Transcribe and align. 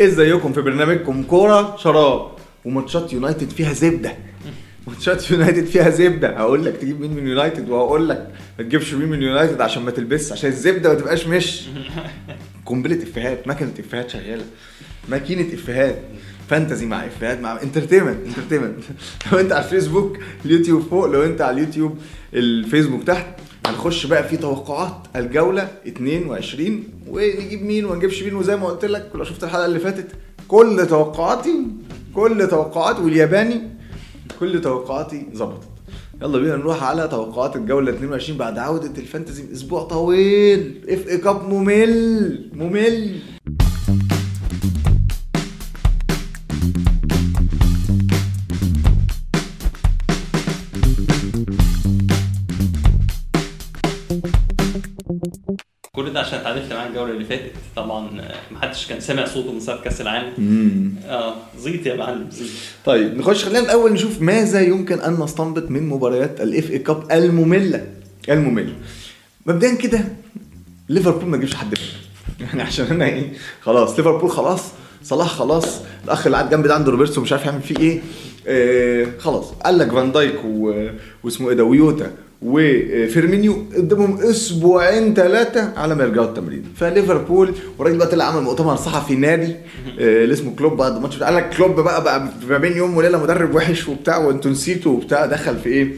ازيكم 0.00 0.52
في 0.52 0.60
برنامجكم 0.60 1.22
كورة 1.22 1.76
شراب. 1.76 2.30
وماتشات 2.64 3.12
يونايتد 3.12 3.50
فيها 3.50 3.72
زبدة. 3.72 4.12
ماتشات 4.86 5.30
يونايتد 5.30 5.64
فيها 5.64 5.90
زبدة. 5.90 6.36
هقول 6.36 6.64
لك 6.64 6.76
تجيب 6.76 7.00
مين 7.00 7.14
من 7.14 7.26
يونايتد 7.28 7.68
وهقول 7.68 8.08
لك 8.08 8.30
ما 8.58 8.64
تجيبش 8.64 8.94
مين 8.94 9.08
من 9.08 9.22
يونايتد 9.22 9.60
عشان 9.60 9.82
ما 9.82 9.90
تلبسش 9.90 10.32
عشان 10.32 10.50
الزبدة 10.50 10.88
ما 10.88 10.94
تبقاش 10.94 11.26
مش. 11.26 11.62
قنبلة 12.66 13.02
إفيهات 13.02 13.48
ماكينه 13.48 13.72
إفيهات 13.80 14.10
شغالة. 14.10 14.44
ماكينة 15.08 15.54
إفيهات. 15.54 15.98
fantasy 16.50 16.86
مع 16.86 17.06
إفيهات 17.06 17.40
مع 17.40 17.62
entertainment 17.62 18.26
entertainment 18.26 18.76
لو 19.32 19.38
انت 19.38 19.52
على 19.52 19.64
الفيسبوك 19.64 20.18
اليوتيوب 20.44 20.82
فوق 20.90 21.06
لو 21.06 21.24
انت 21.24 21.40
على 21.40 21.60
اليوتيوب 21.60 21.98
الفيسبوك 22.34 23.02
تحت 23.04 23.26
هنخش 23.66 24.06
بقى 24.06 24.28
في 24.28 24.36
توقعات 24.36 24.92
الجولة 25.16 25.68
22 25.86 26.84
ونجيب 27.08 27.62
مين 27.62 27.84
وما 27.84 27.94
نجيبش 27.96 28.22
مين 28.22 28.34
وزي 28.34 28.56
ما 28.56 28.66
قلت 28.66 28.84
لك 28.84 29.10
لو 29.14 29.24
شفت 29.24 29.44
الحلقة 29.44 29.66
اللي 29.66 29.78
فاتت 29.78 30.06
كل 30.48 30.86
توقعاتي 30.90 31.54
كل 32.14 32.48
توقعاتي 32.48 33.00
والياباني 33.02 33.60
كل 34.40 34.60
توقعاتي 34.60 35.26
ظبطت. 35.34 35.68
يلا 36.22 36.38
بينا 36.38 36.56
نروح 36.56 36.82
على 36.82 37.08
توقعات 37.08 37.56
الجولة 37.56 37.90
22 37.92 38.38
بعد 38.38 38.58
عودة 38.58 38.90
الفانتزي 38.98 39.44
أسبوع 39.52 39.82
طويل. 39.82 40.80
اف 40.88 41.08
اي 41.08 41.18
كاب 41.18 41.48
ممل 41.48 42.50
ممل. 42.52 43.16
ده 56.18 56.24
عشان 56.24 56.38
اتعادلت 56.38 56.72
معاه 56.72 56.88
الجولة 56.88 57.12
اللي 57.12 57.24
فاتت. 57.24 57.52
طبعا 57.76 58.20
آه، 58.20 58.34
محدش 58.54 58.86
كان 58.86 59.00
سامع 59.00 59.24
صوته 59.24 59.52
من 59.52 59.60
ساعه 59.60 59.82
كأس 59.82 60.00
العالم. 60.00 60.94
آه 61.06 61.34
زيط 61.58 61.86
يا 61.86 61.96
معلم 61.96 62.26
زيط 62.30 62.48
طيب 62.84 63.18
نخش 63.18 63.44
خلينا 63.44 63.58
الأول 63.58 63.92
نشوف 63.92 64.20
ماذا 64.22 64.60
يمكن 64.60 65.00
أن 65.00 65.20
نستنبط 65.20 65.70
من 65.70 65.88
مباريات 65.88 66.40
ال 66.40 66.70
FA 66.70 66.78
Cup 66.78 67.12
المملة. 67.12 67.86
المملة. 68.28 68.72
مبدئيا 69.46 69.74
كده 69.74 70.00
ليفربول 70.88 71.28
ما 71.28 71.36
تجيبش 71.36 71.54
حد 71.54 71.66
منها. 71.66 72.00
يعني 72.48 72.62
عشان 72.62 72.86
أنا 72.86 73.04
إيه 73.04 73.32
خلاص 73.60 73.98
ليفربول 73.98 74.30
خلاص 74.30 74.62
صلاح 75.02 75.28
خلاص 75.28 75.80
الأخ 76.04 76.26
اللي 76.26 76.36
قاعد 76.38 76.50
جنبي 76.50 76.68
ده 76.68 76.74
عنده 76.74 76.90
روبرتسون 76.92 77.24
مش 77.24 77.32
عارف 77.32 77.46
يعمل 77.46 77.62
فيه 77.62 77.76
إيه. 77.78 78.00
آه 78.46 79.06
خلاص 79.18 79.44
قال 79.64 79.78
لك 79.78 79.92
فان 79.92 80.12
دايك. 80.12 80.36
واسمه 81.24 81.48
إيه 81.50 81.54
ده 81.56 81.64
جوتا. 81.64 82.12
وفيرمينيو 82.42 83.64
قدامهم 83.76 84.20
أسبوعين 84.20 85.14
ثلاثة 85.14 85.72
على 85.76 85.94
ما 85.94 86.04
يرجعوا 86.04 86.26
التمرين. 86.26 86.64
فليفربول 86.76 87.54
والراجل 87.78 87.98
بقى 87.98 88.06
طلع 88.06 88.24
عمل 88.24 88.42
مؤتمر 88.42 88.76
صحفي 88.76 89.14
نادي 89.14 89.56
آه، 90.00 90.24
اللي 90.24 90.34
اسمه 90.34 90.54
كلوب 90.56 90.76
بعد 90.76 90.96
الماتش 90.96 91.22
قال 91.22 91.34
لك 91.34 91.50
كلوب 91.56 91.80
بقى 91.80 92.04
بقى 92.04 92.28
ما 92.48 92.58
بين 92.58 92.76
يوم 92.76 92.96
وليلة 92.96 93.22
مدرب 93.22 93.54
وحش 93.54 93.88
وبتاع 93.88 94.16
وانتوا 94.16 94.50
نسيتوا 94.50 94.92
وبتاع. 94.92 95.26
دخل 95.26 95.56
في 95.58 95.68
إيه؟ 95.68 95.92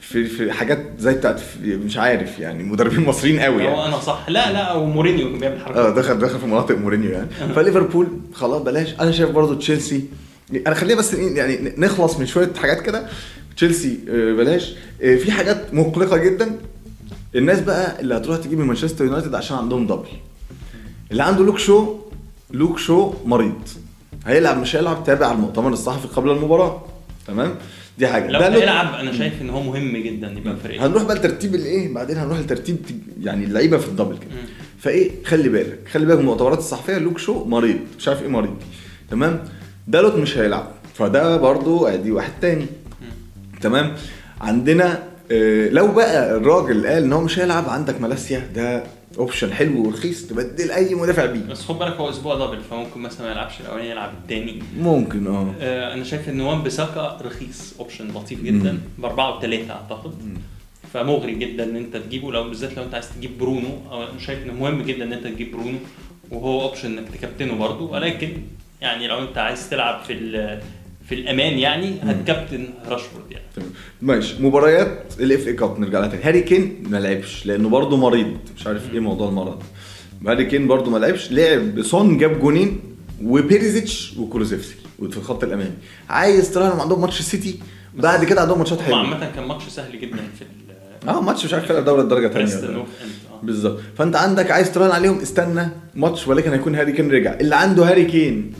في 0.00 0.24
في 0.24 0.52
حاجات 0.52 0.78
زي 0.98 1.14
بتاعت 1.14 1.40
مش 1.64 1.96
عارف 1.98 2.38
يعني 2.38 2.62
مدربين 2.62 3.00
مصريين 3.00 3.40
قوي 3.40 3.64
يعني. 3.64 3.86
أنا 3.86 3.98
صح. 4.00 4.26
لا 4.28 4.52
لا 4.52 4.72
ومورينيو 4.72 5.30
كان 5.30 5.38
بيعمل 5.38 5.56
آه 5.56 5.64
حركات 5.64 5.94
دخل 5.94 6.18
دخل 6.18 6.38
في 6.38 6.46
مناطق 6.46 6.78
مورينيو 6.78 7.10
يعني. 7.10 7.28
فليفربول 7.54 8.08
خلاص 8.32 8.62
بلاش. 8.62 8.94
أنا 9.00 9.12
شايف 9.12 9.30
برضو 9.30 9.54
تشيلسي 9.54 10.04
انا 10.66 10.74
خلينا 10.74 10.98
بس 10.98 11.14
إيه، 11.14 11.36
يعني 11.36 11.72
نخلص 11.78 12.18
من 12.18 12.26
شوية 12.26 12.52
حاجات 12.56 12.80
كده. 12.80 13.06
تشيلسي 13.56 13.98
آه، 14.08 14.32
بلاش. 14.32 14.72
آه، 15.02 15.16
في 15.16 15.32
حاجات 15.32 15.74
مقلقة 15.74 16.16
جدا. 16.16 16.56
الناس 17.34 17.60
بقى 17.60 18.00
اللي 18.00 18.16
هتروح 18.16 18.38
تجيب 18.38 18.58
من 18.58 18.66
مانشستر 18.66 19.04
يونايتد 19.04 19.34
عشان 19.34 19.56
عندهم 19.56 19.86
double 19.86 20.08
اللي 21.10 21.22
عنده 21.22 21.44
لوك 21.44 21.58
شو 21.58 21.96
لوك 22.50 22.78
شو 22.78 23.12
مريض. 23.24 23.68
هيلعب 24.26 24.58
مش 24.58 24.76
هيلعب 24.76 25.04
تابع 25.04 25.32
المؤتمر 25.32 25.72
الصحفي 25.72 26.08
قبل 26.08 26.30
المباراة. 26.30 26.84
تمام؟ 27.26 27.54
دي 27.98 28.06
حاجة. 28.06 28.28
لو 28.30 28.40
هيلعب 28.40 28.94
أنا 28.94 29.12
شايف 29.12 29.42
إن 29.42 29.50
هو 29.50 29.62
مهم 29.62 29.96
جدا 29.96 30.34
يبقى 30.36 30.56
فريق. 30.56 30.82
هنروح 30.82 31.02
بقى 31.02 31.16
لترتيب 31.16 31.54
الايه 31.54 31.94
بعدين 31.94 32.16
هنروح 32.16 32.38
لترتيب 32.38 32.76
يعني 33.20 33.44
اللعيبة 33.44 33.78
في 33.78 33.88
ال 33.88 33.92
double 33.92 34.16
كده. 34.16 34.30
فإيه؟ 34.78 35.10
خلي 35.24 35.48
بالك. 35.48 35.78
خلي 35.92 36.06
بالك 36.06 36.16
من 36.16 36.22
المؤتمرات 36.24 36.58
الصحفية. 36.58 36.98
لوك 36.98 37.18
شو 37.18 37.44
مريض. 37.44 37.76
مش 37.98 38.08
عارف 38.08 38.22
إيه 38.22 38.28
مريض. 38.28 38.56
تمام؟ 39.10 39.44
دالوت 39.88 40.14
مش 40.14 40.38
هيلعب. 40.38 40.70
فده 40.94 41.36
برضو 41.36 41.86
أدي 41.86 42.12
واحد 42.12 42.32
تاني. 42.40 42.66
تمام؟ 43.68 43.94
عندنا 44.40 45.02
آه، 45.32 45.68
لو 45.68 45.92
بقى 45.92 46.36
الراجل 46.36 46.86
قال 46.86 47.02
إن 47.02 47.12
هو 47.12 47.20
مش 47.20 47.38
هيلعب 47.38 47.68
عندك 47.68 48.00
مالاسيا 48.00 48.50
ده 48.54 48.82
option 49.18 49.52
حلو 49.52 49.86
ورخيص 49.86 50.26
تبدل 50.26 50.70
أي 50.70 50.94
مدافع 50.94 51.26
بيه. 51.26 51.40
بس 51.40 51.62
خد 51.64 51.78
بالك 51.78 51.94
هو 51.94 52.10
أسبوع 52.10 52.34
double 52.34 52.60
فممكن 52.70 53.00
مثلا 53.00 53.26
ما 53.26 53.32
يلعبش 53.32 53.60
الأولاني 53.60 53.90
يلعب 53.90 54.10
الثاني 54.22 54.62
ممكن 54.80 55.26
آه. 55.26 55.54
آه 55.60 55.94
أنا 55.94 56.04
شايف 56.04 56.28
إن 56.28 56.40
وان 56.40 56.62
بيساكا 56.62 57.18
رخيص 57.22 57.74
option 57.78 58.08
لطيف 58.08 58.42
جدا. 58.42 58.78
بأربعة 58.98 59.38
وثلاثه 59.38 59.72
أعتقد. 59.74 60.12
فمغري 60.92 61.34
جدا 61.34 61.64
إن 61.64 61.76
أنت 61.76 61.96
تجيبه 61.96 62.32
لو 62.32 62.48
بالذات 62.48 62.76
لو 62.76 62.82
أنت 62.82 62.94
عايز 62.94 63.08
تجيب 63.18 63.38
برونو. 63.38 63.78
أنا 63.92 64.20
شايف 64.26 64.42
إنه 64.42 64.52
مهم 64.52 64.82
جدا 64.82 65.04
إن 65.04 65.12
أنت 65.12 65.26
تجيب 65.26 65.52
برونو. 65.52 65.78
وهو 66.30 66.62
option 66.62 66.98
إنك 66.98 67.08
تكابتنه 67.14 67.54
برضه. 67.54 67.84
ولكن 67.92 68.28
يعني 68.80 69.08
لو 69.08 69.18
أنت 69.18 69.38
عايز 69.38 69.70
تلعب 69.70 70.04
في 70.04 70.12
في 71.08 71.14
الأمان 71.14 71.58
يعني 71.58 71.94
هتكابتن 72.02 72.68
راشفورد 72.88 73.24
يعني. 73.30 73.44
تمام. 73.56 73.68
ماشي. 74.02 74.42
مباريات 74.42 74.98
ال 75.20 75.46
FA 75.46 75.52
Cup 75.52 75.80
نرجع 75.80 75.98
لها 76.00 76.08
تاني. 76.08 76.22
هاري 76.22 76.40
كين 76.40 76.82
ما 76.90 76.96
لعبش 76.96 77.46
لأنه 77.46 77.68
برضه 77.68 77.96
مريض. 77.96 78.36
مش 78.56 78.66
عارف 78.66 78.94
إيه 78.94 79.00
موضوع 79.00 79.28
المرض. 79.28 79.62
هاري 80.26 80.44
كين 80.44 80.66
برضه 80.66 80.90
ما 80.90 80.98
لعبش. 80.98 81.32
لعب 81.32 81.82
سون 81.82 82.18
جاب 82.18 82.40
جونين 82.40 82.80
وبيريزيتش 83.24 84.14
وكولوزيفسكي 84.18 84.76
في 85.10 85.16
الخط 85.16 85.44
الأمامي. 85.44 85.72
عايز 86.10 86.52
تراهن 86.52 86.80
عندهم 86.80 87.00
ماتش 87.00 87.20
السيتي 87.20 87.60
بعد 87.94 88.24
كده 88.24 88.40
عندهم 88.40 88.58
ماتشات 88.58 88.80
حلوة. 88.80 88.98
عامة 88.98 89.30
كان 89.30 89.44
ماتش 89.44 89.68
سهل 89.68 90.00
جدا 90.00 90.16
في 90.16 90.44
آه 91.08 91.20
ماتش 91.20 91.44
مش 91.44 91.54
عارف 91.54 91.66
فرق 91.68 91.80
دوري 91.80 92.02
الدرجة 92.02 92.26
الثانية 92.26 92.76
آه. 92.76 92.86
بالظبط. 93.42 93.80
فأنت 93.98 94.16
عندك 94.16 94.50
عايز 94.50 94.72
تراهن 94.72 94.90
عليهم؟ 94.90 95.18
استنى 95.18 95.68
ماتش 95.94 96.28
ولكن 96.28 96.52
هيكون 96.52 96.74
هاري 96.74 96.92
كين 96.92 97.10
رجع. 97.10 97.34
اللي 97.40 97.56
عنده 97.56 97.90
هاري 97.90 98.04
كين 98.04 98.52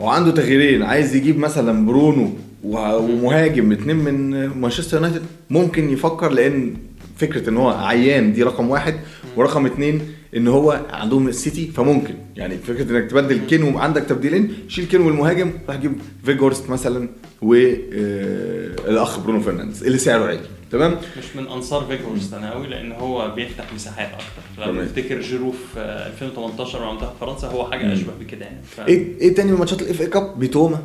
أو 0.00 0.08
عنده 0.08 0.30
تغييرين. 0.30 0.82
عايز 0.82 1.16
يجيب 1.16 1.38
مثلا 1.38 1.86
برونو 1.86 2.30
ومهاجم 2.64 3.72
اتنين 3.72 3.96
من 3.96 4.46
مانشستر 4.46 4.96
يونايتد 4.96 5.22
ممكن 5.50 5.90
يفكر 5.90 6.30
لأن 6.30 6.74
فكرة 7.16 7.48
إن 7.50 7.56
هو 7.56 7.70
عيان 7.70 8.32
دي 8.32 8.42
رقم 8.42 8.70
واحد. 8.70 8.94
ورقم 9.36 9.66
اتنين 9.66 10.00
إن 10.36 10.48
هو 10.48 10.80
عندهم 10.90 11.28
السيتي 11.28 11.66
فممكن. 11.66 12.14
يعني 12.36 12.58
فكرة 12.58 12.90
إنك 12.90 13.10
تبدل 13.10 13.40
كين 13.48 13.62
وعندك 13.62 14.02
تبديلين 14.02 14.54
شيل 14.68 14.84
كين 14.84 15.00
والمهاجم 15.00 15.52
راح 15.68 15.76
تجيب 15.76 15.92
فيجهورست 16.24 16.70
مثلا 16.70 17.08
والاخ 17.42 19.18
برونو 19.20 19.40
فرنانديز 19.40 19.84
اللي 19.84 19.98
سعره 19.98 20.24
عالي. 20.24 20.40
تمام؟ 20.72 20.96
مش 21.18 21.36
من 21.36 21.46
أنصار 21.48 21.84
فيجهورست 21.84 22.34
أنا 22.34 22.52
قوي 22.52 22.66
لأن 22.66 22.92
هو 22.92 23.34
بيفتح 23.34 23.74
مساحات 23.74 24.08
أكتر. 24.08 24.72
لو. 24.72 24.84
تفتكر 24.84 25.20
جيرو 25.20 25.52
في 25.74 25.80
2018 25.80 26.80
مع 26.80 26.92
منتخب 26.92 27.12
فرنسا 27.20 27.48
هو 27.48 27.70
حاجة 27.70 27.92
أشبه 27.92 28.12
بكده 28.20 28.44
يعني. 28.44 28.56
ف... 28.76 28.80
إيه 28.80 29.20
إيه 29.20 29.34
تاني 29.34 29.52
من 29.52 29.58
ماتشات 29.58 29.82
ال 29.82 30.00
FA 30.00 30.06
Cup 30.06 30.38
ميتوما. 30.38 30.82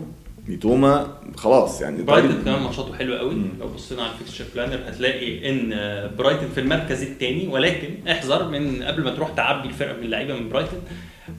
ميتوما 0.47 1.07
خلاص 1.37 1.81
يعني 1.81 2.03
برايتون 2.03 2.31
طريق- 2.31 2.43
كمان 2.45 2.61
ماتشاته 2.63 2.93
حلوة 2.95 3.19
قوي. 3.19 3.35
لو 3.59 3.67
بصينا 3.67 4.01
على 4.03 4.11
ال 4.11 4.16
fixture 4.16 4.45
planner 4.55 4.79
هتلاقي 4.87 5.49
إن 5.49 5.69
برايتون 6.17 6.49
في 6.55 6.59
المركز 6.59 7.01
الثاني 7.01 7.47
ولكن 7.47 7.89
احذر 8.11 8.47
من 8.49 8.83
قبل 8.83 9.03
ما 9.03 9.09
تروح 9.11 9.29
تعبي 9.29 9.67
الفرقة 9.67 9.93
من 9.97 10.03
اللعيبة 10.03 10.33
من 10.33 10.49
برايتون 10.49 10.79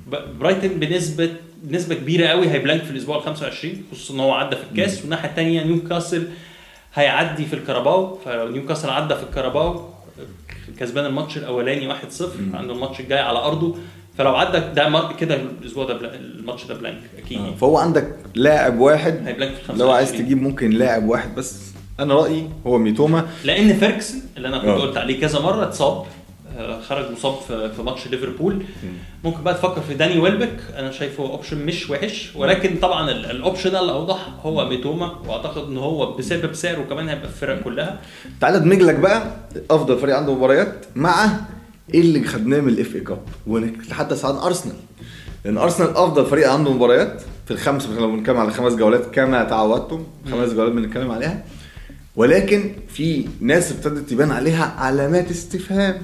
ب- 0.07 0.39
برايتون 0.39 0.71
بنسبه 0.71 1.31
بنسبة 1.63 1.95
كبيرة 1.95 2.27
قوي 2.27 2.49
هي 2.51 2.60
blank 2.60 2.83
في 2.83 2.91
الأسبوع 2.91 3.17
ال 3.17 3.23
25 3.23 3.83
خصوصا 3.93 4.15
إن 4.15 4.21
هو 4.21 4.33
عدى 4.33 4.57
في 4.57 4.63
الكاس. 4.73 5.01
والناحية 5.01 5.29
الثانية 5.29 5.65
نيوكاسل 5.65 6.29
هيعدي 6.95 7.47
في 7.47 7.55
الكاراباو. 7.55 8.19
فلو 8.25 8.49
نيوكاسل 8.49 8.91
عدى 8.91 9.15
في 9.15 9.23
الكاراباو 9.23 9.89
كسبان 10.81 11.05
الماتش 11.07 11.37
الأولاني 11.39 11.89
1-0 11.95 12.55
عنده 12.55 12.75
الماتش 12.75 13.01
الجاي 13.01 13.19
على 13.19 13.39
أرضه. 13.39 13.77
فلو 14.19 14.37
عدى 14.37 14.59
ده 14.75 15.09
كده 15.21 15.35
الأسبوع 15.35 15.85
ده 15.85 16.15
الماتش 16.15 16.65
ده 16.65 16.75
blank 16.75 17.01
أكيد. 17.19 17.39
آه، 17.39 17.55
فهو 17.55 17.79
عندك 17.79 18.15
لاعب 18.35 18.79
واحد 18.81 19.15
لو 19.77 19.91
عايز 19.91 20.09
25. 20.09 20.25
تجيب 20.25 20.43
ممكن 20.43 20.71
لاعب 20.71 21.09
واحد 21.09 21.35
بس. 21.35 21.63
أنا 22.01 22.15
رأيي 22.15 22.49
هو 22.67 22.79
ميتوما. 22.79 23.27
لأن 23.45 23.79
فيرجسون 23.79 24.21
اللي 24.37 24.49
أنا 24.49 24.59
كنت 24.59 24.67
آه. 24.69 24.79
قلت 24.81 24.97
عليه 24.97 25.21
كذا 25.21 25.41
مرة 25.41 25.63
اتصاب 25.63 26.05
آه، 26.59 26.81
خرج 26.81 27.11
مصاب 27.13 27.35
في 27.77 27.83
ماتش 27.83 28.07
ليفربول. 28.07 28.63
ممكن 29.25 29.43
بقى 29.43 29.55
تفكر 29.55 29.81
في 29.81 29.95
داني 29.95 30.19
ويلبك 30.19 30.57
أنا 30.77 30.91
شايفه 30.91 31.23
option 31.25 31.67
مش 31.67 31.91
وحش 31.91 32.31
ولكن 32.37 32.77
طبعا 32.83 33.11
ال- 33.11 33.31
ال 33.31 33.36
option 33.36 33.71
الاوضح 33.77 34.29
هو 34.43 34.69
ميتوما 34.69 35.13
وأعتقد 35.27 35.69
إن 35.69 35.77
هو 35.77 36.13
بسبب 36.13 36.53
سعره 36.55 36.83
كمان 36.83 37.09
هيبقى 37.09 37.29
في 37.29 37.35
الفرق 37.35 37.63
كلها. 37.63 37.99
تعالى 38.41 38.57
ادمج 38.57 38.83
لك 38.83 38.95
بقى 38.95 39.37
أفضل 39.71 39.99
فريق 39.99 40.17
عنده 40.17 40.35
مباريات 40.35 40.87
مع 40.97 41.27
إيه 41.95 42.01
اللي 42.01 42.25
خدناه 42.25 42.61
من 42.61 42.69
ال 42.69 42.95
FA 42.95 43.01
Cup 43.01 43.21
ونتحدث 43.47 44.25
عن 44.25 44.35
أرسنال. 44.35 44.77
لأن 45.45 45.59
أرسنال 45.59 45.97
أفضل 45.97 46.27
فريق 46.27 46.53
عنده 46.53 46.73
مباريات 46.73 47.23
في 47.47 47.51
الخمس 47.51 47.87
لو 47.87 48.11
بنتكلم 48.11 48.37
على 48.37 48.51
خمس 48.51 48.73
جولات 48.73 49.07
كما 49.07 49.45
تعودتم 49.45 50.07
خمس 50.31 50.53
جولات 50.53 50.73
بنتكلم 50.73 51.11
عليها. 51.11 51.45
ولكن 52.17 52.73
في 52.89 53.29
ناس 53.41 53.73
ابتدت 53.73 54.13
يبان 54.13 54.31
عليها 54.31 54.75
علامات 54.79 55.31
استفهام. 55.31 55.99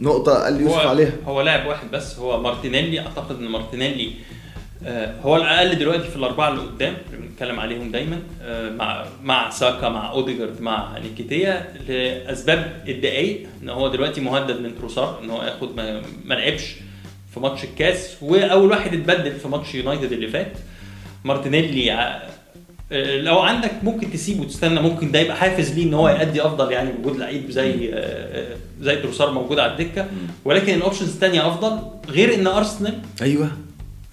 نقطة 0.00 0.32
قال 0.32 0.60
يوسف 0.60 0.76
عليها. 0.76 1.12
هو 1.26 1.40
لاعب 1.40 1.66
واحد 1.66 1.90
بس 1.92 2.18
هو 2.18 2.42
مارتينيلي. 2.42 3.00
أعتقد 3.00 3.36
إن 3.36 3.48
مارتينيلي 3.48 4.12
هو 5.22 5.36
الأقل 5.36 5.78
دلوقتي 5.78 6.08
في 6.08 6.16
الأربعة 6.16 6.48
اللي 6.48 6.60
قدام 6.60 6.96
اللي 7.06 7.26
بنتكلم 7.26 7.60
عليهم 7.60 7.90
دايما 7.92 8.18
آه، 8.42 8.70
مع 8.70 9.04
مع 9.22 9.50
ساكا 9.50 9.88
مع 9.88 10.10
أوديجارد 10.10 10.60
مع 10.60 10.98
نكيتيا 10.98 11.74
لأسباب 11.88 12.84
الدقايق 12.88 13.46
إن 13.62 13.68
هو 13.68 13.88
دلوقتي 13.88 14.20
مهدد 14.20 14.60
من 14.60 14.78
تروسار 14.78 15.20
إن 15.22 15.30
هو 15.30 15.42
ياخد 15.42 15.76
ما, 15.76 16.34
لعبش 16.34 16.74
في 17.34 17.40
ماتش 17.40 17.64
الكاس 17.64 18.16
وأول 18.22 18.70
واحد 18.70 18.94
اتبدل 18.94 19.32
في 19.32 19.48
ماتش 19.48 19.74
يونايتد 19.74 20.12
اللي 20.12 20.28
فات. 20.28 20.52
مارتينيلي 21.24 21.92
آه، 22.92 23.20
لو 23.20 23.38
عندك 23.38 23.72
ممكن 23.82 24.12
تسيبه 24.12 24.40
وتستنى 24.40 24.80
ممكن 24.80 25.10
ده 25.12 25.18
يبقى 25.18 25.36
حافز 25.36 25.72
ليه 25.74 25.84
إن 25.84 25.94
هو 25.94 26.08
يأدي 26.08 26.42
أفضل 26.42 26.72
يعني 26.72 26.90
وجود 26.98 27.16
لعيب 27.16 27.50
زي 27.50 27.94
آه، 27.94 27.96
آه، 27.96 28.56
زي 28.80 28.96
تروسار 28.96 29.30
موجود 29.32 29.58
على 29.58 29.72
الدكة. 29.72 30.06
ولكن 30.44 30.74
ال 30.74 30.78
options 30.78 31.08
الثانية 31.08 31.48
أفضل 31.48 31.78
غير 32.08 32.34
إن 32.34 32.46
أرسنال 32.46 32.98
أيوه 33.22 33.50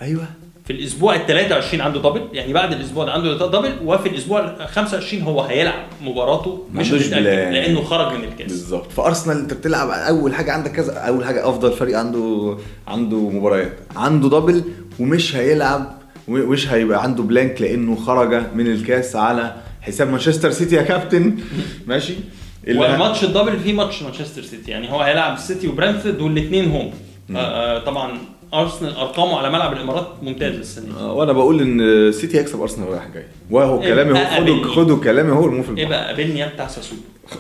أيوه. 0.02 0.28
في 0.66 0.74
الأسبوع 0.74 1.16
ال 1.16 1.26
23 1.28 1.82
عنده 1.82 2.00
double 2.00 2.22
يعني 2.34 2.54
بعد 2.54 2.74
الأسبوع 2.74 3.06
ده 3.06 3.12
عنده 3.12 3.48
double 3.48 3.74
وفي 3.84 4.10
الأسبوع 4.10 4.40
ال 4.40 4.68
25 4.68 5.24
هو 5.24 5.42
هيلعب 5.42 5.84
مباراته 6.02 6.68
مش 6.74 6.92
blank. 6.92 7.54
لأنه 7.54 7.82
خرج 7.82 8.14
من 8.18 8.24
الكاس. 8.24 8.52
بالظبط. 8.52 8.92
فارسنال 8.92 9.38
أنت 9.38 9.54
بتلعب 9.54 9.90
أول 9.90 10.36
حاجة 10.36 10.52
عندك 10.52 10.72
كذا 10.72 10.94
أول 10.94 11.26
حاجة 11.26 11.50
أفضل 11.50 11.72
فريق 11.74 12.00
عنده 12.00 12.58
عنده 12.88 13.18
مباريات. 13.18 13.78
عنده 13.96 14.30
double 14.30 14.64
ومش 15.00 15.36
هيلعب 15.36 16.02
ومش 16.28 16.68
هيبقى 16.70 17.04
عنده 17.04 17.24
blank 17.24 17.62
لأنه 17.62 17.96
خرج 17.96 18.44
من 18.56 18.68
الكاس 18.68 19.16
على 19.16 19.56
حساب 19.82 20.10
مانشستر 20.10 20.52
سيتي 20.52 20.76
يا 20.76 20.82
كابتن. 20.82 21.38
ماشي؟ 21.88 22.14
والماتش 22.68 23.24
ال 23.24 23.29
double 23.29 23.60
فيه 23.60 23.74
ماتش 23.74 24.04
مانشستر 24.04 24.42
سيتي 24.42 24.72
يعني 24.72 24.92
هو 24.92 25.02
هيلعب 25.02 25.34
السيتي 25.34 25.68
وبرنتفورد 25.68 26.22
والاثنين 26.22 26.72
home. 26.72 26.94
آه 27.36 27.38
آه 27.38 27.80
طبعا 27.84 28.18
أرسنال 28.62 28.96
أرقامه 28.96 29.38
على 29.38 29.50
ملعب 29.50 29.74
الإمارات 29.74 30.08
ممتازه 30.22 30.58
السنة 30.60 30.86
دي. 30.86 30.92
آه، 31.00 31.14
وأنا 31.14 31.34
بقول 31.34 31.62
إن 31.62 32.12
سيتي 32.12 32.40
هيكسب 32.40 32.62
أرسنال 32.62 32.90
رايح 32.90 33.08
جاي. 33.14 33.26
وهو 33.52 33.82
إيه 33.82 33.90
كلامي 33.94 34.20
هو 34.20 34.26
خدوا؟ 34.26 34.64
خدوا 34.76 35.04
كلامي 35.04 35.32
هو 35.32 35.62
في 35.64 35.78
إيه 35.78 35.86
بقى 35.88 36.06
قابلني 36.08 36.40
يا 36.40 36.48
بتاع 36.48 36.68
ساسولو. 36.68 37.02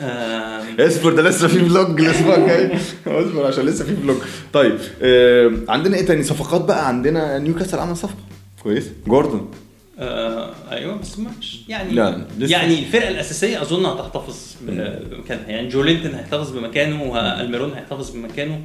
آه 0.00 0.62
اصبر 0.80 1.12
ده 1.12 1.22
لسه 1.22 1.48
في 1.48 1.58
vlog 1.64 2.00
الأسبوع 2.00 2.34
الجاي. 2.34 2.70
اصبر 3.06 3.46
عشان 3.46 3.66
لسه 3.66 3.84
في 3.84 3.96
vlog. 3.96 4.16
طيب 4.52 4.78
آه 5.02 5.50
عندنا 5.68 5.96
إيه 5.96 6.06
تاني؟ 6.06 6.22
صفقات 6.22 6.60
بقى 6.64 6.88
عندنا. 6.88 7.38
نيوكاسل 7.38 7.78
عمل 7.78 7.96
صفقة. 7.96 8.18
كويس. 8.62 8.90
جوردون 9.06 9.50
آه 9.98 10.50
أيوه 10.70 10.96
بس 10.96 11.18
مش 11.18 11.60
يعني 11.68 11.92
لا، 11.92 12.26
لسه. 12.38 12.52
يعني 12.52 12.78
الفرقة 12.78 13.08
الأساسية 13.08 13.62
أظن 13.62 13.84
هتحتفظ 13.86 14.36
بمكانها 14.62 15.48
يعني 15.48 15.68
جولينتون 15.68 16.14
هيحتفظ 16.14 16.50
بمكانه 16.50 17.02
والميرون 17.02 17.72
هيحتفظ 17.72 18.10
بمكانه. 18.10 18.60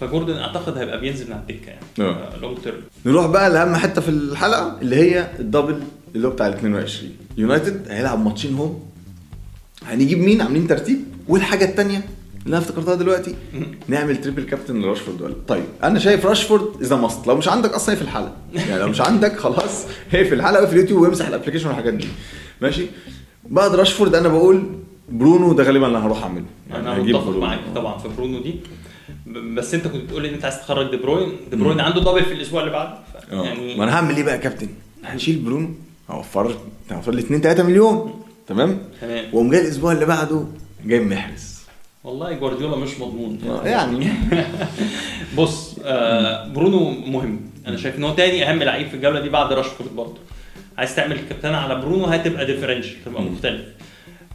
فجوردن 0.00 0.36
أعتقد 0.36 0.78
هيبقى 0.78 1.00
بينزل 1.00 1.26
من 1.26 1.32
على 1.32 1.42
الدكة 1.42 1.66
يعني. 1.68 1.80
آه. 2.00 2.36
long 2.42 2.58
term 2.58 2.80
نروح 3.06 3.26
بقى 3.26 3.50
لأهم 3.50 3.76
حتة 3.76 4.00
في 4.00 4.08
الحلقة 4.08 4.78
اللي 4.82 4.96
هي 4.96 5.28
ال 5.38 5.44
double 5.44 5.82
اللي 6.14 6.28
هو 6.28 6.32
بتاع 6.32 6.46
ال 6.46 6.52
22 6.52 7.10
يونايتد 7.36 7.86
هيلعب 7.90 8.24
ماتشين 8.24 8.54
home. 8.54 8.82
هنجيب 9.86 10.18
مين؟ 10.18 10.40
عاملين 10.40 10.68
ترتيب. 10.68 10.98
والحاجة 11.28 11.64
الثانية 11.64 11.96
اللي 12.46 12.56
أنا 12.56 12.64
افتكرتها 12.64 12.94
دلوقتي 12.94 13.34
نعمل 13.88 14.20
triple 14.20 14.42
captain 14.42 14.82
لراشفورد 14.82 15.22
ولا؟ 15.22 15.34
طيب 15.48 15.64
أنا 15.82 15.98
شايف 15.98 16.26
راشفورد 16.26 16.82
is 16.82 16.96
a 16.96 17.02
must 17.02 17.26
لو 17.26 17.36
مش 17.36 17.48
عندك 17.48 17.70
أصلا 17.72 17.94
في 17.94 18.02
الحلقة. 18.02 18.32
يعني 18.54 18.78
لو 18.80 18.88
مش 18.88 19.00
عندك 19.00 19.36
خلاص 19.38 19.84
هي 20.10 20.24
في 20.24 20.34
الحلقة 20.34 20.66
في 20.66 20.72
اليوتيوب 20.72 21.02
وامسح 21.02 21.26
ال 21.26 21.29
application 21.29 21.66
والحاجات 21.68 21.94
دي. 21.94 22.06
ماشي؟ 22.62 22.86
بعد 23.48 23.74
راشفورد 23.74 24.14
أنا 24.14 24.28
بقول 24.28 24.62
برونو 25.12 25.52
ده 25.52 25.64
غالبا 25.64 25.86
اللي 25.86 25.98
هروح 25.98 26.22
أعمله. 26.22 26.44
أنا 26.74 26.96
هجيب 26.98 27.16
متفق. 27.16 27.36
معاك 27.36 27.60
طبعا 27.74 27.98
في 27.98 28.08
برونو 28.16 28.42
دي. 28.42 28.54
بس 29.26 29.74
انت 29.74 29.86
كنت 29.88 30.04
بتقول 30.04 30.26
ان 30.26 30.34
انت 30.34 30.44
عايز 30.44 30.60
تخرج 30.60 30.90
دي 30.90 30.96
بروين. 30.96 31.32
دي 31.50 31.56
بروين 31.56 31.80
عنده 31.80 32.00
double 32.00 32.24
في 32.24 32.32
الأسبوع 32.32 32.60
اللي 32.60 32.72
بعده. 32.72 32.94
آه. 33.32 33.44
يعني 33.44 33.76
ما 33.76 33.84
أنا 33.84 33.94
هعمل 33.96 34.16
إيه 34.16 34.24
بقى 34.24 34.34
يا 34.34 34.40
كابتن؟ 34.40 34.68
هنشيل 35.04 35.36
برونو 35.38 35.68
هوفر 36.10 36.56
هوفر 36.92 37.12
لي 37.12 37.20
2 37.20 37.40
3 37.40 37.62
مليون. 37.62 38.22
تمام؟ 38.46 38.78
تمام. 39.00 39.24
وأقوم 39.24 39.50
جاي 39.50 39.60
الأسبوع 39.60 39.92
اللي 39.92 40.06
بعده 40.06 40.44
جاي 40.86 41.00
محرز. 41.00 41.58
والله 42.04 42.32
جوارديولا 42.32 42.76
مش 42.76 43.00
مضمون. 43.00 43.38
يعني. 43.64 44.08
بص 45.38 45.76
آه 45.84 46.48
برونو 46.48 46.90
مهم. 46.90 47.40
أنا 47.66 47.76
شايف 47.76 47.96
إن 47.96 48.04
هو 48.04 48.14
تاني 48.14 48.50
أهم 48.50 48.62
لعيب 48.62 48.88
في 48.88 48.94
الجولة 48.94 49.20
دي 49.20 49.28
بعد 49.28 49.52
راشفورد 49.52 49.96
برضه. 49.96 50.18
عايز 50.78 50.94
تعمل 50.96 51.18
كابتن 51.28 51.54
على 51.54 51.80
برونو 51.80 52.04
هتبقى 52.04 52.46
differential 52.46 53.04
تبقى 53.04 53.22
مختلف. 53.22 53.64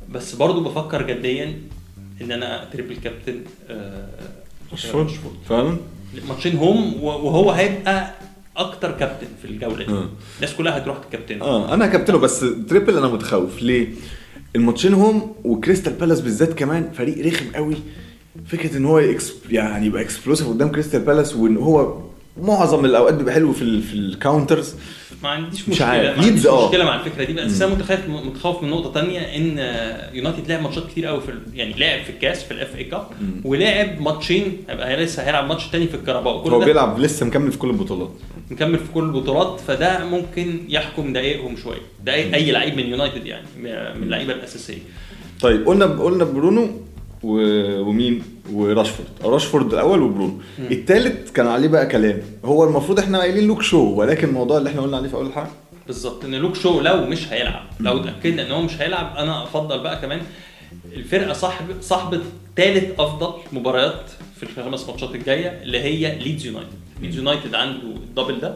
بس 0.09 0.35
برضه 0.35 0.63
بفكر 0.63 1.01
جديا 1.07 1.59
إن 2.21 2.31
أنا 2.31 2.65
triple 2.73 2.95
captain 2.95 3.41
آه 3.69 4.07
راشفورد 4.73 5.35
فعلا. 5.49 5.77
ماتشين 6.29 6.57
home 6.57 7.03
وهو 7.03 7.51
هيبقى 7.51 8.13
أكتر 8.57 8.91
كابتن 8.91 9.27
في 9.41 9.47
الجولة 9.47 9.85
دي. 9.85 9.91
آه. 9.91 10.09
الناس 10.37 10.53
كلها 10.53 10.77
هتروح 10.77 10.97
تكابتن 10.97 11.41
آه 11.41 11.73
أنا 11.73 11.87
كابتنه 11.87 12.17
بس 12.17 12.45
triple 12.69 12.97
أنا 12.97 13.07
متخوف. 13.07 13.61
ليه؟ 13.61 13.87
الماتشين 14.55 14.93
home 14.93 15.35
وكريستال 15.43 15.93
بالاس 15.93 16.21
بالذات 16.21 16.53
كمان 16.53 16.91
فريق 16.97 17.25
رخم 17.25 17.45
قوي. 17.55 17.75
فكرة 18.47 18.77
إن 18.77 18.85
هو 18.85 18.99
يعني 19.49 19.85
يبقى 19.85 20.01
explosive 20.01 20.47
قدام 20.47 20.71
كريستال 20.71 21.01
بالاس 21.01 21.35
وإن 21.35 21.57
هو 21.57 21.97
معظم 22.41 22.85
الأوقات 22.85 23.13
بيبقى 23.13 23.33
حلو 23.33 23.53
في. 23.53 23.81
في 23.81 23.93
ال 23.93 24.03
counters 24.03 24.75
ما 25.23 25.29
عنديش 25.29 25.61
مش 25.61 25.69
مشكلة 25.69 25.87
عارف. 25.87 26.17
ما 26.17 26.25
عنديش 26.25 26.47
آه. 26.47 26.65
مشكلة 26.67 26.83
مع 26.85 26.95
الفكرة 26.95 27.23
دي 27.23 27.33
بس 27.33 27.61
أنا 27.61 27.73
متخوف 27.75 27.99
متخوف 28.09 28.63
من 28.63 28.69
نقطة 28.69 29.01
تانية 29.01 29.19
إن 29.19 29.57
يونايتد 30.15 30.47
لعب 30.51 30.61
ماتشات 30.61 30.87
كتير 30.87 31.05
قوي 31.05 31.21
في 31.21 31.33
يعني 31.53 31.73
لعب 31.73 32.03
في 32.03 32.09
الكاس 32.09 32.43
في 32.43 32.51
ال 32.51 32.75
FA 32.75 32.83
Cup 32.83 33.07
ولعب 33.45 34.01
ماتشين 34.01 34.57
هيبقى 34.69 35.03
لسه 35.03 35.23
هيلعب 35.23 35.47
ماتش 35.47 35.67
تاني 35.67 35.87
في 35.87 35.95
الكاراباو 35.95 36.43
Cup 36.43 36.49
هو 36.53 36.59
بيلعب 36.59 36.99
لسه 36.99 37.25
مكمل 37.25 37.51
في 37.51 37.57
كل 37.57 37.69
البطولات 37.69 38.11
مكمل 38.51 38.77
في 38.79 38.91
كل 38.93 39.03
البطولات 39.03 39.59
فده 39.67 40.05
ممكن 40.05 40.59
يحكم 40.69 41.13
دقائقهم 41.13 41.57
شوية 41.57 41.81
ده 42.03 42.13
أي 42.13 42.35
أي 42.35 42.51
لعيب 42.51 42.77
من 42.77 42.87
يونايتد 42.89 43.25
يعني 43.25 43.45
من 43.97 44.03
اللعيبة 44.03 44.33
الأساسية 44.33 44.77
طيب 45.41 45.67
قلنا 45.67 45.85
قلنا 45.85 46.23
برونو. 46.23 46.69
ومين؟ 47.23 48.23
وراشفورد. 48.53 49.09
راشفورد 49.23 49.73
الأول 49.73 50.01
وبرونو 50.01 50.39
الثالث 50.59 51.31
كان 51.31 51.47
عليه 51.47 51.67
بقى 51.67 51.85
كلام. 51.85 52.21
هو 52.45 52.63
المفروض 52.63 52.99
إحنا 52.99 53.19
قايلين 53.19 53.47
لوك 53.47 53.61
شو 53.61 53.93
ولكن 53.93 54.27
الموضوع 54.27 54.57
اللي 54.57 54.69
إحنا 54.69 54.81
قلنا 54.81 54.97
عليه 54.97 55.09
في 55.09 55.15
أول 55.15 55.25
الحلقة 55.25 55.51
بالظبط 55.87 56.25
إن 56.25 56.35
لوك 56.35 56.55
شو 56.55 56.81
لو 56.81 57.05
مش 57.05 57.33
هيلعب. 57.33 57.63
لو 57.79 57.97
اتاكدنا 58.01 58.47
إن 58.47 58.51
هو 58.51 58.61
مش 58.61 58.81
هيلعب 58.81 59.17
أنا 59.17 59.43
أفضل 59.43 59.79
بقى 59.79 60.01
كمان 60.01 60.21
الفرقة 60.93 61.33
صاحب 61.33 61.65
صاحبة 61.81 62.19
ثالث 62.57 62.99
أفضل 62.99 63.33
مباريات 63.51 64.01
في 64.37 64.43
الخمس 64.43 64.87
ماتشات 64.89 65.15
الجاية 65.15 65.61
اللي 65.63 65.79
هي 65.79 66.19
ليدز 66.19 66.45
يونايتد. 66.45 66.69
ليدز 67.01 67.17
يونايتد 67.17 67.55
عنده 67.55 67.79
ال 67.81 67.90
double 67.90 68.39
ده. 68.39 68.55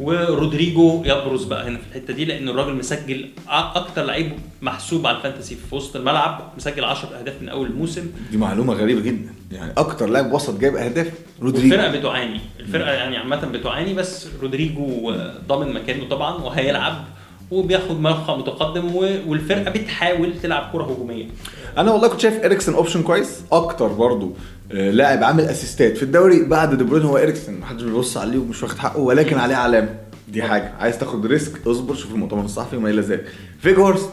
ورودريجو 0.00 1.02
يبرز 1.06 1.44
بقى 1.44 1.68
هنا 1.68 1.78
في 1.78 1.84
الحتة 1.90 2.14
دي 2.14 2.24
لأن 2.24 2.48
الراجل 2.48 2.74
مسجل 2.74 3.28
أكتر 3.48 4.02
لعيب 4.04 4.32
محسوب 4.62 5.06
على 5.06 5.16
ال 5.16 5.21
fantasy 5.21 5.54
في 5.54 5.74
وسط 5.74 5.96
الملعب 5.96 6.52
مسجل 6.56 6.84
10 6.84 7.18
أهداف 7.18 7.34
من 7.42 7.48
أول 7.48 7.66
الموسم. 7.66 8.06
دي 8.30 8.36
معلومة 8.36 8.74
غريبة 8.74 9.00
جدا. 9.00 9.32
يعني 9.52 9.72
أكتر 9.76 10.06
لاعب 10.06 10.32
وسط 10.32 10.60
جايب 10.60 10.76
أهداف 10.76 11.10
رودريجو. 11.42 11.74
الفرقه 11.74 11.98
بتعاني. 11.98 12.40
الفرقة 12.60 12.90
يعني 12.90 13.16
عامة 13.16 13.36
بتعاني 13.46 13.94
بس 13.94 14.28
رودريجو 14.42 15.14
ضامن 15.48 15.72
مكانه 15.72 16.08
طبعا 16.08 16.34
وهيلعب 16.34 17.04
وبياخد 17.50 18.00
موقع 18.00 18.36
متقدم 18.36 18.94
والفرقة 19.26 19.70
بتحاول 19.70 20.32
تلعب 20.42 20.70
كرة 20.72 20.82
هجومية. 20.84 21.26
أنا 21.78 21.90
والله 21.92 22.08
كنت 22.08 22.20
شايف 22.20 22.44
إريكسن 22.44 22.74
option 22.74 23.02
كويس. 23.02 23.40
أكتر 23.52 23.86
برضو 23.88 24.32
آه، 24.72 24.90
لاعب 24.90 25.24
عامل 25.24 25.44
اسيستات 25.44 25.96
في 25.96 26.02
الدوري 26.02 26.44
بعد 26.44 26.74
دي 26.78 26.84
بروين 26.84 27.02
هو 27.02 27.16
إريكسن. 27.16 27.60
محدش 27.60 27.82
بيبص 27.82 28.16
عليه 28.16 28.38
ومش 28.38 28.62
واخد 28.62 28.78
حقه 28.78 29.00
ولكن 29.00 29.38
عليه 29.38 29.56
علامة. 29.56 29.94
دي 30.28 30.42
حاجة. 30.42 30.72
عايز 30.78 30.98
تاخد 30.98 31.26
risk 31.26 31.66
اصبر 31.66 31.94
شوف 31.94 32.12
المؤتمر 32.14 32.44
الصحفي 32.44 32.76
وما 32.76 32.90
إلى 32.90 33.00
ذلك. 33.00 33.24
فيجورست. 33.60 34.10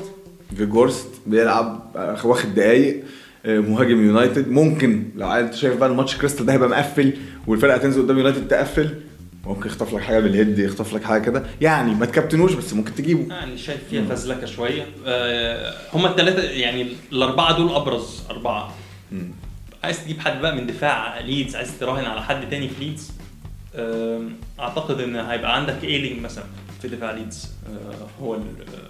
فيجورست 0.58 1.08
بيلعب 1.27 1.91
آه، 1.96 2.25
واخد 2.27 2.56
دقايق 2.56 3.03
آه، 3.46 3.60
مهاجم 3.60 4.06
يونايتد. 4.08 4.48
ممكن 4.48 5.03
لو 5.15 5.27
عايز 5.27 5.56
شايف 5.56 5.77
بقى 5.77 5.89
الماتش 5.89 6.17
كريستال 6.17 6.46
ده 6.46 6.53
هيبقى 6.53 6.70
مقفل 6.70 7.13
والفرقة 7.48 7.75
هتنزل 7.75 8.01
قدام 8.01 8.17
يونايتد 8.17 8.48
تقفل. 8.48 8.89
ممكن 9.47 9.67
يخطف 9.69 9.93
لك 9.93 10.01
حاجة 10.01 10.19
بال 10.19 10.33
head 10.33 10.59
يخطف 10.59 10.93
لك 10.93 11.03
حاجة 11.03 11.21
كده. 11.21 11.43
يعني 11.61 11.95
ما 11.95 12.05
تكابتنوش 12.05 12.53
بس 12.53 12.73
ممكن 12.73 12.95
تجيبه. 12.95 13.35
يعني 13.35 13.57
شايف 13.57 13.79
فيها 13.89 14.03
فزلكه 14.05 14.45
شوية. 14.45 14.85
آه، 15.05 15.73
هما 15.93 16.09
الثلاثه 16.09 16.41
يعني 16.43 16.87
الأربعة 17.11 17.57
دول 17.57 17.75
أبرز 17.75 18.21
أربعة. 18.29 18.73
مم. 19.11 19.31
عايز 19.83 20.03
تجيب 20.03 20.19
حد 20.19 20.41
بقى 20.41 20.55
من 20.55 20.67
دفاع 20.67 21.19
ليدز؟ 21.19 21.55
عايز 21.55 21.79
تراهن 21.79 22.05
على 22.05 22.21
حد 22.23 22.49
تاني 22.49 22.67
في 22.69 22.85
ليدز؟ 22.85 23.11
آم، 23.75 24.29
أعتقد 24.59 24.99
إن 25.01 25.15
هيبقى 25.15 25.55
عندك 25.55 25.83
إيلينج 25.83 26.21
مثلا 26.21 26.43
في 26.81 26.87
دفاع 26.87 27.11
ليدز. 27.11 27.47
آه، 27.69 28.23
هو 28.23 28.37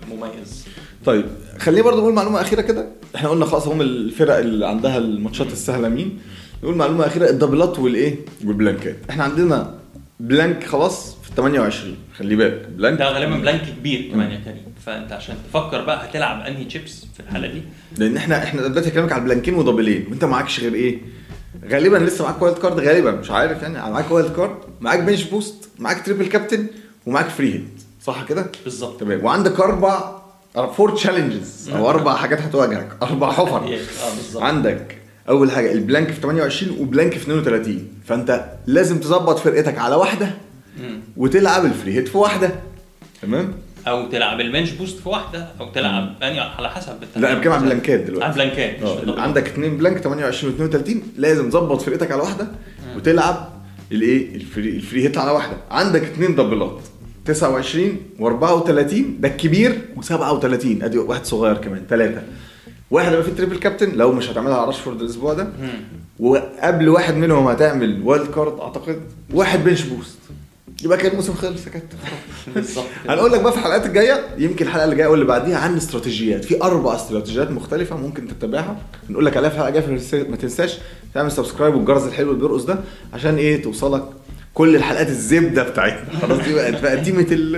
المميز. 0.04 0.66
طيب 1.06 1.26
خليني 1.60 1.82
برضو 1.82 2.02
نقول 2.02 2.14
معلومة 2.14 2.42
أخيرة 2.42 2.62
كده. 2.62 2.88
إحنا 3.16 3.30
قلنا 3.30 3.46
خلاص 3.46 3.68
هم 3.68 3.82
الفرق 3.82 4.38
اللي 4.38 4.68
عندها 4.68 4.98
الماتشات 4.98 5.52
السهلة 5.52 5.90
مين. 5.90 6.20
نقول 6.64 6.76
معلومة 6.76 7.06
أخيرة 7.06 7.30
الدبلات 7.30 7.80
والإيه؟ 7.80 8.16
والبلانكات. 8.46 8.96
إحنا 9.10 9.24
عندنا 9.24 9.78
blank 10.20 10.64
خلاص 10.64 11.16
في 11.24 11.32
28 11.36 11.96
خلي 12.18 12.36
بالك 12.36 12.68
blank 12.70 13.00
ده 13.00 13.10
غالبا 13.10 13.36
blank 13.38 13.62
كبير 13.80 14.12
كمان 14.12 14.32
يا 14.32 14.38
كريم. 14.46 14.64
فأنت 14.86 15.12
عشان 15.12 15.36
تفكر 15.50 15.84
بقى 15.86 16.06
هتلعب 16.10 16.42
أنهي 16.46 16.66
تشيبس 16.66 17.06
في 17.14 17.20
الحالة 17.20 17.48
دي. 17.48 17.62
لأن 17.98 18.18
إحنا 18.18 18.44
إحنا 18.44 18.68
دلوقتي 18.68 18.90
هكلمك 18.90 19.12
على 19.12 19.22
البلانكين 19.22 19.54
ودبلين 19.54 20.06
وأنت 20.10 20.26
معكش 20.26 20.60
غير 20.60 20.74
إيه؟ 20.74 21.00
غالبا 21.72 21.98
لسه 21.98 22.24
معاك 22.24 22.42
wild 22.42 22.58
card 22.58 22.80
غالبا. 22.80 23.12
مش 23.12 23.32
عارف 23.32 23.62
يعني. 23.62 23.92
معاك 23.92 24.12
wild 24.12 24.36
card 24.36 24.56
معاك 24.82 25.00
bench 25.00 25.24
boost 25.24 25.70
معاك 25.80 26.06
triple 26.06 26.26
captain 26.28 26.68
ومعاك 27.06 27.28
free 27.30 27.54
hit 27.54 27.82
صح 28.04 28.24
كده؟ 28.24 28.52
بالظبط. 28.64 29.00
تمام. 29.00 29.26
وعندك 29.26 29.60
أربع 29.60 30.18
four 30.78 30.92
challenges 30.96 31.70
أو 31.70 31.90
أربع 31.90 32.16
حاجات 32.16 32.42
هتواجهك. 32.42 32.90
أربع 33.04 33.32
حفر. 33.32 33.58
آه 34.04 34.16
بالظبط. 34.16 34.44
عندك 34.44 34.97
أول 35.30 35.52
حاجة 35.52 35.72
ال 35.72 35.79
blank 35.79 36.12
في 36.12 36.22
28 36.22 36.80
و 36.80 36.85
blank 36.85 37.12
في 37.14 37.24
32 37.24 37.88
فأنت 38.06 38.46
لازم 38.68 39.00
تظبط 39.00 39.40
فرقتك 39.40 39.78
على 39.78 39.96
واحدة. 39.96 40.30
وتلعب 41.18 41.66
ال 41.66 41.72
free 41.72 41.94
hit 41.94 42.08
في 42.08 42.18
واحدة. 42.18 42.52
تمام؟ 43.22 43.54
أو 43.88 44.10
تلعب 44.10 44.40
ال 44.42 44.47
bench 44.47 44.72
boost 44.72 45.00
في 45.00 45.10
واحدة 45.10 45.48
أو 45.60 45.72
تلعب 45.72 46.16
يعني 46.22 46.40
على 46.40 46.70
حسب 46.70 46.94
لا 47.16 47.32
أنا 47.32 47.38
بتكلم 47.38 47.54
عن 47.54 47.64
بلانكات 47.66 48.00
دلوقتي. 48.00 48.34
بلانكات 48.34 48.84
مش 48.84 48.90
آه 48.90 48.96
بالضبط. 49.00 49.20
عندك 49.20 49.46
اثنين 49.48 49.78
blank 49.78 49.98
28 49.98 50.54
و 50.54 50.56
32 50.56 51.02
لازم 51.18 51.50
تظبط 51.50 51.82
فرقتك 51.82 52.12
على 52.12 52.22
واحدة 52.22 52.48
وتلعب 52.96 53.50
الإيه؟ 53.92 54.36
ال 54.36 54.43
free 54.43 54.70
ال 54.70 54.77
free 54.77 55.04
hit 55.04 55.18
على 55.18 55.32
واحدة. 55.32 55.58
عندك 55.72 56.02
اثنين 56.04 56.36
دبلات 56.36 56.80
29 57.26 57.98
و34 58.20 58.96
ده 59.20 59.28
الكبير 59.28 59.78
و37 59.98 60.14
أدي 60.84 60.98
واحد 60.98 61.26
صغير 61.26 61.58
كمان 61.58 61.82
ثلاثة 61.90 62.22
واحد 62.92 63.12
يبقى 63.12 63.24
فيه 63.24 63.32
triple 63.32 63.58
captain 63.58 63.92
لو 63.92 64.12
مش 64.12 64.30
هتعملها 64.30 64.56
على 64.56 64.66
راشفورد 64.66 65.02
الأسبوع 65.02 65.34
ده. 65.34 65.48
وقبل 66.20 66.90
واحد 66.90 67.16
منهم 67.16 67.48
هتعمل 67.48 68.02
wild 68.04 68.32
card 68.32 68.60
أعتقد 68.60 69.02
واحد 69.34 69.64
bench 69.64 69.82
boost 69.82 70.18
يبقى 70.84 70.98
كان 70.98 71.12
الموسم 71.12 71.34
خلص 71.34 71.68
يا 71.68 71.72
كابتن. 71.72 71.98
هنقول 73.10 73.32
لك 73.32 73.42
بقى 73.42 73.52
في 73.52 73.58
الحلقات 73.58 73.86
الجاية 73.86 74.26
يمكن 74.38 74.66
الحلقة 74.66 74.84
اللي 74.86 74.96
جاية 74.96 75.08
واللي 75.08 75.26
بعديها 75.26 75.58
عن 75.58 75.76
استراتيجيات. 75.78 76.46
في 76.46 76.62
أربع 76.64 76.96
استراتيجيات 76.96 77.52
مختلفة 77.52 77.98
ممكن 77.98 78.28
تتبعها. 78.28 78.78
نقول 79.10 79.26
لك 79.26 79.38
عليها 79.38 79.50
في 79.50 79.56
الحلقة 79.56 79.70
الجايه 79.80 80.24
فما 80.24 80.36
تنساش 80.36 80.78
تعمل 81.14 81.32
subscribe 81.32 81.76
والجرس 81.76 82.04
الحلو 82.04 82.32
اللي 82.32 82.42
بيرقص 82.42 82.64
ده 82.64 82.80
عشان 83.14 83.36
إيه؟ 83.36 83.62
توصلك 83.62 84.04
كل 84.54 84.76
الحلقات 84.76 85.08
الزبدة 85.08 85.64
بتاعتنا. 85.64 86.20
خلاص 86.22 86.40
دي 86.40 86.54
بقت 86.54 87.06
تيمه 87.06 87.28
ال 87.32 87.56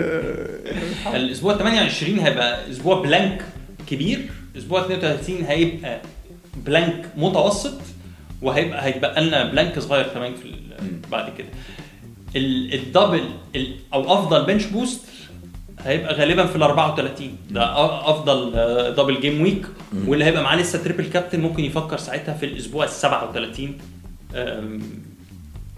الأسبوع 1.15 1.57
28 1.57 2.19
هيبقى 2.19 2.71
أسبوع 2.71 3.01
blank 3.01 3.41
كبير. 3.87 4.29
أسبوع 4.57 4.81
32 4.85 5.35
هيبقى 5.43 6.01
blank 6.65 7.09
متوسط 7.17 7.77
وهيبقى 8.41 8.85
هيتبقى 8.85 9.25
لنا 9.25 9.43
blank 9.51 9.79
صغير 9.79 10.03
كمان 10.07 10.35
في 10.35 10.53
بعد 11.11 11.31
كده. 11.37 11.47
ال- 12.35 12.73
ال 12.73 12.80
double 12.80 13.23
ال- 13.55 13.75
أو 13.93 14.13
أفضل 14.13 14.45
bench 14.45 14.65
boost 14.65 15.01
هيبقى 15.79 16.13
غالبا 16.13 16.45
في 16.45 16.55
ال 16.55 16.63
34 16.63 17.35
ده 17.49 17.63
أفضل 18.09 18.51
double 18.95 19.21
game 19.21 19.41
week 19.41 19.65
واللي 20.07 20.25
هيبقى 20.25 20.43
معاه 20.43 20.55
لسه 20.57 20.83
triple 20.83 21.05
captain 21.05 21.39
ممكن 21.39 21.63
يفكر 21.63 21.97
ساعتها 21.97 22.33
في 22.33 22.45
الأسبوع 22.45 22.83
ال 22.85 22.89
37 22.89 23.77
أم، 24.35 24.81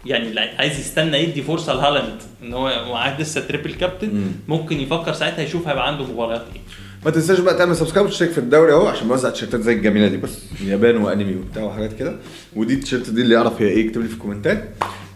يعني 0.05 0.27
اللي 0.27 0.39
عايز 0.41 0.79
يستنى 0.79 1.17
يدي 1.23 1.41
فرصة 1.41 1.73
لهالاند 1.73 2.21
إن 2.43 2.53
هو 2.53 2.85
معاه 2.91 3.21
لسه 3.21 3.41
triple 3.41 3.73
captain 3.73 4.09
مم. 4.09 4.31
ممكن 4.47 4.79
يفكر 4.81 5.13
ساعتها 5.13 5.41
يشوف 5.43 5.67
هيبقى 5.67 5.87
عنده 5.87 6.03
مباريات 6.03 6.45
إيه. 6.55 6.61
ما 7.05 7.11
تنساش 7.11 7.39
بقى 7.39 7.57
تعمل 7.57 7.75
subscribe 7.75 8.05
وتشترك 8.07 8.29
في 8.29 8.37
الدوري 8.37 8.73
اهو 8.73 8.87
عشان 8.87 9.07
بوزع 9.07 9.29
تيشيرتات 9.29 9.61
زي 9.61 9.73
الجميلة 9.73 10.07
دي 10.07 10.17
بس 10.17 10.37
يابان 10.65 10.97
وانمي 10.97 11.35
وبتاع 11.35 11.63
وحاجات 11.63 11.93
كده. 11.93 12.15
ودي 12.55 12.73
التيشيرت 12.73 13.09
دي 13.09 13.21
اللي 13.21 13.35
يعرف 13.35 13.61
هي 13.61 13.67
إيه 13.67 13.85
يكتب 13.85 14.01
لي 14.01 14.07
في 14.07 14.13
الكومنتات. 14.13 14.63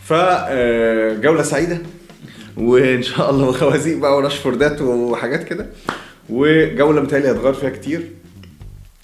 ف 0.06 0.14
آه، 0.14 1.42
سعيدة 1.44 1.78
وإن 2.58 3.02
شاء 3.04 3.30
الله 3.30 3.52
خوازيق 3.60 3.98
بقى 3.98 4.18
وراشفوردات 4.18 4.82
وحاجات 4.82 5.44
كده. 5.44 5.66
وجولة 6.30 7.02
متهيألي 7.02 7.32
هتغير 7.32 7.54
فيها 7.54 7.70
كتير. 7.70 8.12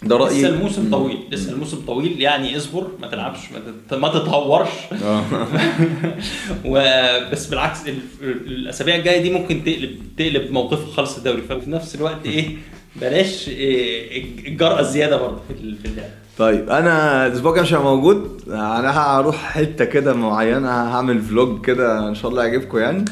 ده 0.03 0.17
رأيي. 0.17 0.39
لسه 0.39 0.49
الموسم 0.49 0.89
طويل 0.91 1.17
لسه 1.31 1.51
الموسم 1.51 1.77
طويل 1.87 2.21
يعني 2.21 2.57
اصبر 2.57 2.87
ما 3.01 3.07
تلعبش 3.07 3.39
ما 3.53 3.59
تت- 3.89 3.93
ما 3.99 4.07
تتهورش. 4.07 4.69
آه. 5.03 5.23
وبس 6.65 7.45
بالعكس 7.47 7.79
ال- 7.87 7.99
الأسابيع 8.47 8.95
الجاية 8.95 9.21
دي 9.21 9.31
ممكن 9.31 9.63
تقلب 9.63 9.91
تقلب 10.17 10.51
موقفه 10.51 10.85
خالص 10.91 11.17
الدوري. 11.17 11.41
ففي 11.41 11.69
نفس 11.69 11.95
الوقت 11.95 12.25
إيه 12.25 12.57
بلاش 13.01 13.49
إيه 13.49 14.23
الجرأة 14.47 14.79
الزيادة 14.79 15.17
برضه 15.17 15.39
في 15.47 15.87
اللعب. 15.87 16.09
طيب 16.37 16.69
أنا 16.69 17.27
الأسبوع 17.27 17.51
الجاي 17.51 17.63
مش 17.63 17.73
هبقى 17.73 17.83
موجود. 17.95 18.41
أنا 18.49 18.91
هروح 18.91 19.35
حتة 19.35 19.85
كده 19.85 20.13
معينة 20.13 20.69
هعمل 20.69 21.21
فلوج 21.21 21.65
كده 21.65 22.07
إن 22.07 22.15
شاء 22.15 22.31
الله 22.31 22.43
يعجبكم 22.45 22.77
يعني. 22.77 23.05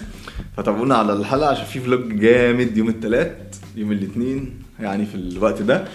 فتابعونا 0.57 0.95
على 0.95 1.13
الحلقة 1.13 1.49
عشان 1.49 1.65
في 1.65 1.79
vlog 1.79 2.13
جامد 2.13 2.77
يوم 2.77 2.89
الثلاث 2.89 3.31
يوم 3.75 3.91
الاثنين 3.91 4.58
يعني 4.79 5.05
في 5.05 5.15
الوقت 5.15 5.61
ده. 5.61 5.85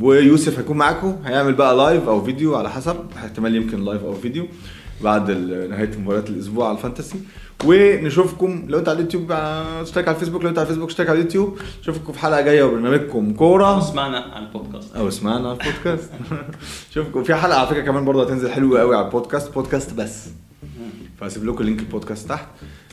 ويوسف 0.00 0.58
هيكون 0.58 0.76
معاكم. 0.76 1.16
هيعمل 1.24 1.52
بقى 1.52 1.76
live 1.76 2.08
أو 2.08 2.24
فيديو 2.24 2.56
على 2.56 2.70
حسب 2.70 2.96
احتمال 3.16 3.56
يمكن 3.56 3.84
live 3.84 4.04
أو 4.04 4.14
فيديو 4.14 4.46
بعد 5.00 5.30
نهاية 5.70 5.90
مباريات 5.98 6.30
الأسبوع 6.30 6.68
على 6.68 6.76
ال 6.76 6.81
Fantasy. 6.81 7.20
ونشوفكم 7.64 8.64
لو 8.68 8.78
أنت 8.78 8.88
على 8.88 8.98
اليوتيوب 8.98 9.32
آه، 9.32 9.82
اشترك 9.82 10.08
على 10.08 10.14
الفيسبوك. 10.14 10.42
لو 10.42 10.48
أنت 10.48 10.58
على 10.58 10.64
الفيسبوك 10.66 10.88
اشترك 10.88 11.08
على 11.08 11.18
اليوتيوب. 11.18 11.58
نشوفكم 11.80 12.12
في 12.12 12.18
حلقة 12.18 12.40
جاية 12.40 12.62
وبرنامجكم 12.62 13.32
كورة. 13.34 13.78
اسمعنا 13.78 14.18
على 14.18 14.46
البودكاست. 14.46 14.96
أو 14.96 15.08
اسمعنا 15.08 15.48
على 15.48 15.58
البودكاست. 15.60 16.10
شوفكم 16.94 17.24
في 17.24 17.34
حلقة 17.34 17.58
على 17.58 17.68
فكرة 17.68 17.82
كمان 17.82 18.04
برضه 18.04 18.22
هتنزل 18.22 18.50
حلوة 18.50 18.80
قوي 18.80 18.96
على 18.96 19.06
البودكاست. 19.06 19.54
بودكاست 19.54 19.94
بس. 19.94 20.28
فهسيب 21.20 21.44
لكم 21.44 21.64
لينك 21.64 21.80
البودكاست 21.80 22.28
تحت. 22.28 22.46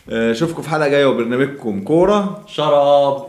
آه، 0.09 0.31
اشوفكم 0.31 0.61
في 0.61 0.69
حلقة 0.69 0.87
جاية 0.87 1.05
وبرنامجكم 1.05 1.81
كورة. 1.83 2.43
شراب. 2.47 3.25